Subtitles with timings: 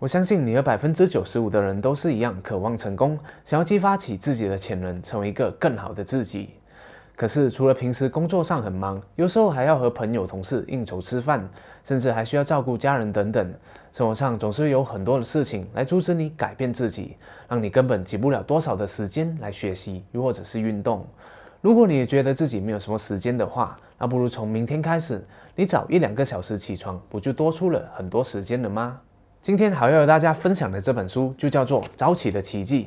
[0.00, 6.50] 我相信你和百分之九十五的人都是一样，渴望成功，想要激发起自己的潜能，成为一个更好的自己。
[7.16, 11.48] 可是除了平时工作上很忙，有时候还要和朋友、同事应酬吃饭，
[11.82, 13.52] 甚至还需要照顾家人等等，
[13.92, 17.16] 生活上总是有很多的事情来阻止你改变自己，
[17.48, 21.04] 让你根本挤不了多少的时间来学习，又或者是运动。
[21.60, 25.26] 如果你也觉得自己没有什么时间的话，那不如从明天开始，
[25.56, 29.00] 你早一两个小时起床，不就多出了很多时间了吗？
[29.40, 32.84] 今天好要和大家分享的这本书就叫做《早起的奇迹》，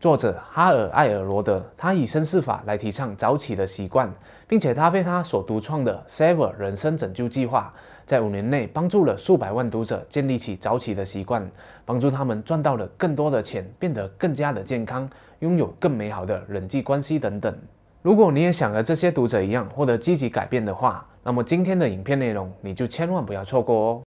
[0.00, 4.10] 作者哈尔·艾尔罗德，他以身试法来提倡早起的习惯，
[4.46, 7.74] 并且搭配他所独创的 Sever 人生拯救计划，
[8.06, 11.46] 在五年内帮助了数百万读者建立起早起的习惯，
[11.84, 15.06] 帮助他们赚到了更多的钱，变得更加的健康，
[15.40, 17.54] 拥有更美好的人际关系等等。
[18.00, 24.02] 如果你也想和这些读者一样获得积极改变的话，那么今天的影片内容你就千万不要错过哦。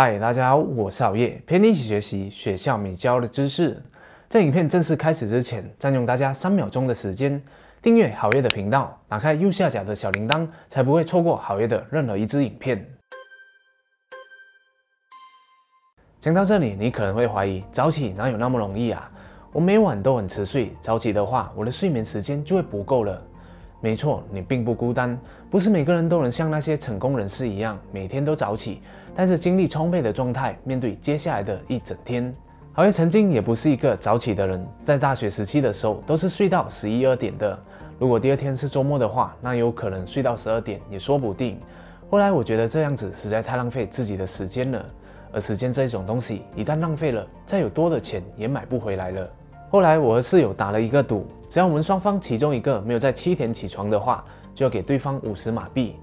[0.00, 3.82] 嗨，大家好，我是熬夜，陪你一起学习学校没教的知识。
[4.28, 7.42] 在影片正式开始之前，占用大家三秒钟的时间，
[7.82, 12.88] 订阅好夜的频道，打开右下角的小铃铛，才不会错过好夜的任何一支影片。
[16.20, 19.10] 讲到这里，你可能会怀疑，早起哪有那么容易啊？
[19.50, 23.20] 我每晚都很迟睡，早起的话，我的睡眠时间就会不够了。
[23.80, 25.16] 没错，你并不孤单。
[25.48, 28.82] 不是每个人都能像那些成功人士一样，每天都早起，
[29.14, 32.34] 但是精力充沛的状态，面对接下来的一整天。
[32.72, 37.58] 好像曾经也不是一个早起的人，在大学时期的时候，都是睡到十一二点的。
[37.98, 41.58] 如果第二天是周末的话，那有可能睡到十二点也说不定。
[42.10, 44.84] 后来我觉得这样子实在太浪费自己的时间了，
[45.32, 49.30] 而时间这一种东西，一旦浪费了，再有多的钱也买不回来了。
[49.70, 54.24] 后来我和室友打了一个赌，只要我们双方其中一个没有在七点起床的话，
[54.54, 55.94] 就要给对方五十马币。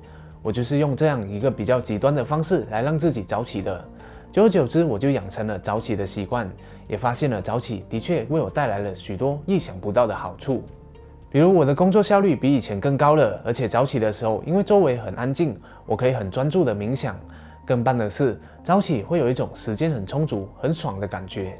[0.44, 3.84] 我就是用这样一个比较极端的方式来让自己早起的。
[4.32, 6.48] 久而久之，我就养成了早起的习惯，
[6.88, 10.64] 也发现了早起的确为我带来了许多意想不到的好处。
[11.32, 17.20] 比如我的工作效率比以前更高了，而且早起的时候，因为周围很安静，我可以很专注的冥想。
[17.66, 21.60] 更棒的是，早起会有一种时间很充足、很爽的感觉。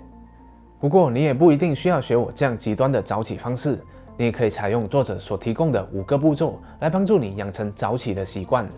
[0.86, 3.80] 不过你也不一定需要学我这样极端的早起方式，
[4.18, 8.70] 你也可以采用作者所提供的五个步骤来帮助你养成早起的习惯。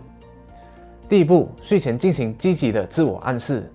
[1.06, 3.70] 第一步，睡前进行积极的自我暗示。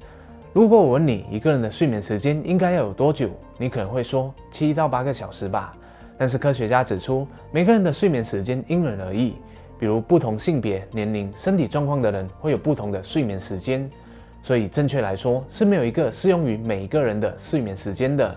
[0.52, 3.30] 如果我问你一个人的睡眠时间应该要有多久，
[3.60, 5.72] 你可能会说七到八个小时吧。
[6.18, 9.36] 但是科学家指出，每个人的睡眠时间因人而异，
[9.78, 13.88] 比如不同性别、年龄、身体状况的人会有不同的睡眠时间。
[14.44, 18.36] 所以，正确来说是没有一个适用于每一个人的睡眠时间的。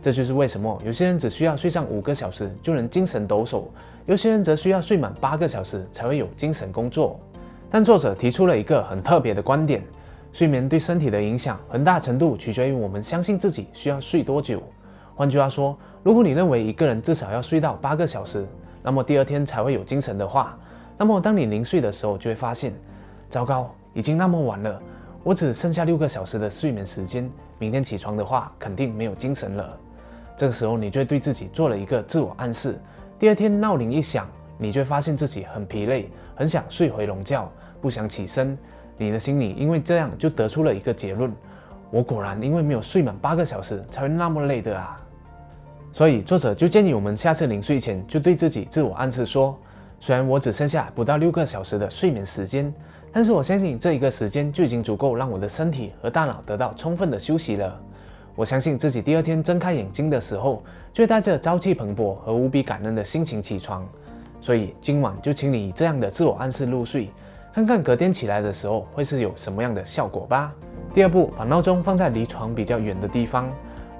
[0.00, 3.64] 这就是为什么有些人只需要睡上五个小时就能精神抖擞，
[4.06, 7.18] 有些人则需要睡满八个小时才会有精神工作。
[7.68, 9.82] 但作者提出了一个很特别的观点：
[10.32, 14.62] 睡眠对身体的影响很大程度取决于我们相信自己需要睡多久。
[15.16, 18.46] 换句话说，如果你认为一个人至少要睡到八个小时，
[18.80, 20.56] 那么第二天才会有精神的话，
[20.96, 22.72] 那么当你临睡的时候就会发现，
[23.28, 24.80] 糟糕，已经那么晚了。
[25.28, 29.78] 我只剩下六个小时的睡眠时间，明天起床的话肯定没有精神了。
[30.34, 32.80] 这个时候，你就会对自己做了一个自我暗示。
[33.18, 38.56] 第二天闹铃一响，你就会发现自己很疲累，很想睡回笼觉，不想起身。
[38.96, 41.30] 你的心里因为这样就得出了一个结论：
[41.90, 44.98] 我果然因为没有睡满八个小时才会那么累的啊！
[45.92, 49.60] 所以作者就建议我们下次临睡前就对自己自我暗示说：
[50.00, 52.72] 虽然我只剩下不到六个小时的睡眠时间。
[53.10, 57.80] 但是我相信这一个时间就已经足够让我的身体和大脑得到充分的休息了。
[58.36, 63.88] 我相信自己第二天睁开眼睛的时候，就带着朝气蓬勃和无比感恩的心情起床。
[64.42, 67.10] 所以今晚就请你以这样的自我暗示入睡，
[67.52, 70.52] 看看隔天起来的时候会是有什么样的效果吧。
[70.92, 73.50] 第二步，把闹钟放在离床比较远的地方。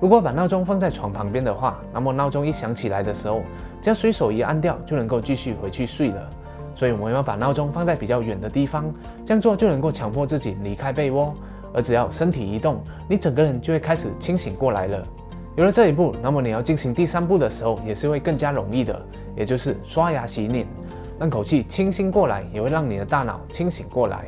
[0.01, 3.43] 如果把闹钟放在床旁边的话，那么闹钟一响起来的时候，
[3.83, 6.31] 只要随手一按掉，就能够继续回去睡了。
[6.75, 8.95] 所以我们要把闹钟放在比较远的地方，
[9.25, 11.35] 这样做就能够强迫自己离开被窝。
[11.75, 15.07] 而只要身体移动，你整个人就会开始清醒过来了。
[15.57, 18.99] 有了这一步，那么你要进行第三步的时候，也是会更加容易的，
[19.37, 20.65] 也就是刷牙洗脸，
[21.19, 24.25] 让口气清新过来，也会让你的大脑清醒过来。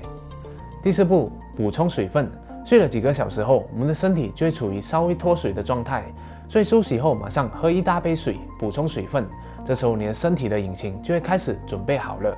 [0.82, 2.28] 第四步，补充水分。
[2.64, 6.04] 睡了几个小时后，我们的身体就会处于稍微脱水的状态，
[6.48, 9.26] 所以休息后马上喝一大杯水，补充水分。
[9.64, 12.36] 这时候，你的身体的引擎就会开始准备好了。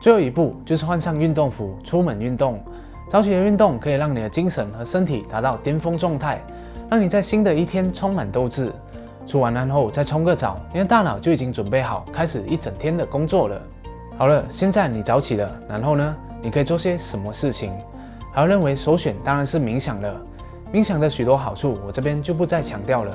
[0.00, 2.62] 最后一步就是换上运动服，出门运动。
[3.08, 6.42] 早起的运动可以让你的精神和身体达到巅峰状态，
[6.90, 8.72] 让你在新的一天充满斗志。
[9.26, 13.60] 出完汗后再冲个澡，你的大脑就已经准备好开始一整天的工作了。
[14.16, 16.16] 好了，现在你早起了，然后呢？
[16.40, 17.72] 你可以做些什么事情？
[18.38, 20.16] 而认为首选当然是冥想了。
[20.72, 23.12] 冥想的许多好处，我这边就不再强调了。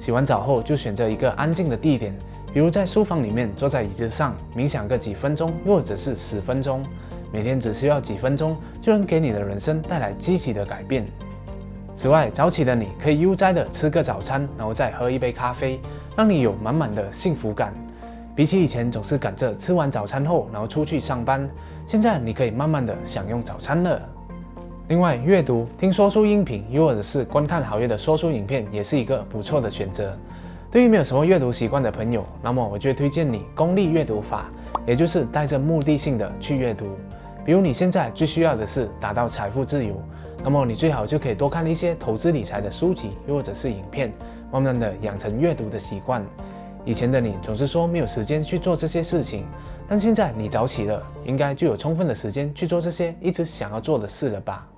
[0.00, 2.12] 洗完澡后就选择一个安静的地点，
[2.52, 6.84] 比如在书房里面坐在椅子上冥想个几分钟，或者是十分钟。
[7.30, 11.06] 每天只需要几分钟，就能给你的人生带来积极的改变。
[11.94, 15.80] 此外，早起的你可以悠哉的吃个早餐，然后再喝一杯咖啡，
[16.16, 17.72] 让你有满满的幸福感。
[18.34, 21.48] 比起以前总是赶着吃完早餐后然后出去上班，
[21.86, 24.02] 现在你可以慢慢的享用早餐了。
[24.86, 30.14] 另外，阅读、听说书音频，又或者是观看好阅的说书影片，也是一个不错的选择。
[30.70, 34.50] 对于没有什么阅读习惯的朋友，那么我就推荐你功利阅读法，
[34.86, 36.84] 也就是带着目的性的去阅读。
[37.46, 39.94] 比如你现在最需要的是达到财富自由，
[40.42, 44.12] 那么你最好就可以多看一些投资理财的书籍，又或者是影片，
[44.52, 46.22] 慢慢的养成阅读的习惯。
[46.84, 49.46] 以前的你总是说没有时间去做这些事情，
[49.88, 54.68] 但现在你早起了，应该就有充分的时间去做这些一直想要做的事了吧？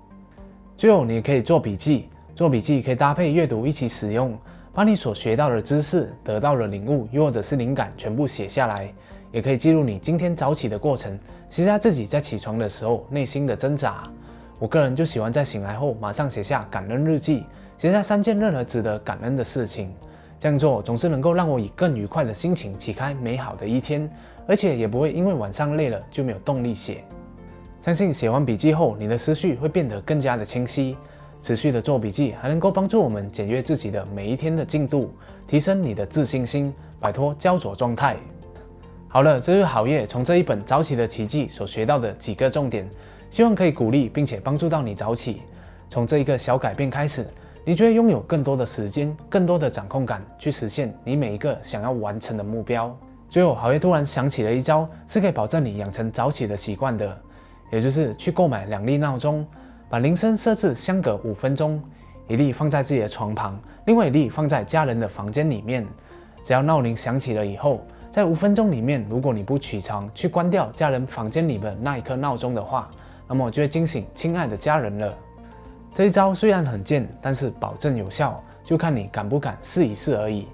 [0.77, 4.37] 最后，你可以做笔记，做笔记可以搭配阅读一起使用，
[4.75, 8.93] 把你所学到的知识、得到的领悟，又或者是灵感全部写下来，
[9.33, 11.19] 也可以记录你今天早起的过程，
[11.49, 14.03] 写下自己在起床的时候内心的挣扎。
[14.59, 17.45] 我个人就喜欢在醒来后马上写下感恩日记，
[17.79, 19.95] 写下三件任何值得感恩的事情，
[20.39, 24.07] 这样做总是能够让我以更愉快的心情启开美好的一天，
[24.47, 27.03] 而且也不会因为晚上累了就没有动力写。
[27.87, 30.97] 相信写完笔记后，你的思绪会变得更加的清晰。
[31.41, 35.15] 持续的做笔记，还能够帮助我们检阅自己的每一天的进度，
[35.47, 38.17] 提升你的自信心，摆脱焦灼状态。
[39.07, 42.91] 好了，这是好业从这一本早起的奇迹所学到的几个重点，
[43.31, 45.43] 希望可以鼓励并且帮助到你早起。
[45.89, 47.25] 从这一个小改变开始，
[47.65, 52.93] 你就会拥有更多的时间，更多的掌控感，去实现你每一个想要完成的目标。
[53.31, 57.17] 最后，好业突然想起了一招，是可以保证你养成早起的习惯的。
[57.71, 59.47] 也就是去购买两粒闹钟，
[59.89, 61.83] 把铃声设置相隔五分钟，
[62.29, 65.87] 一粒放在自己的床旁，另外一粒放在家人的房间里面。
[66.45, 67.81] 只要闹铃响起了以后，
[68.13, 72.89] 在五分钟里面，如果你不起床去关掉家人房间里的那一颗闹钟的话，
[73.27, 75.13] 那么就会惊醒亲爱的家人了。
[75.93, 80.47] 这一招虽然很贱，但是保证有效，就看你敢不敢试一试而已。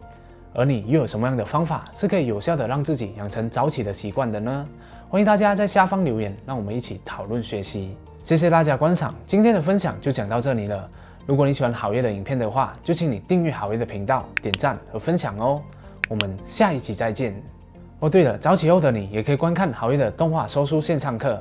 [0.55, 4.69] 而你又有什么样的方法是可以有效的让自己养成早起的习惯的呢？
[5.13, 7.95] 欢迎大家在下方留言，让我们一起讨论学习。
[8.25, 10.89] 谢谢大家观赏，今天的分享就讲到这里了。
[11.27, 15.61] 如果你喜欢好业的影片的话，就请你订阅好业的频道、点赞和分享哦。
[16.09, 17.35] 我们下一集再见。
[17.99, 21.39] 哦，对了，早起后的你也可以观看好业的动画说书线上课，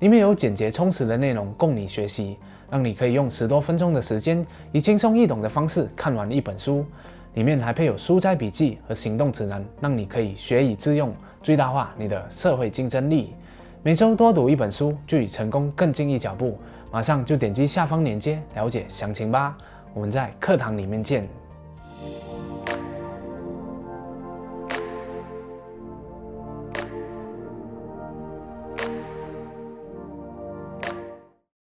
[0.00, 2.36] 里面有简洁充实的内容供你学习，
[2.70, 6.84] 让你可以用十多分钟的时间，以轻松易懂的方式看完一本书。
[7.34, 11.14] 里面还配有书斋笔记和行动指南，让你可以学以致用。
[11.42, 13.34] 最大化你的社会竞争力，
[13.82, 16.58] 每周多读一本书，就与成功更近一脚步。
[16.90, 19.56] 马上就点击下方链接了解详情吧。
[19.92, 21.28] 我们在课堂里面见。